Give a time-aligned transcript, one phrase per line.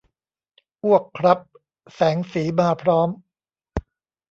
[0.83, 1.39] อ้วกครับ
[1.93, 3.09] แสงสีมาพร้อม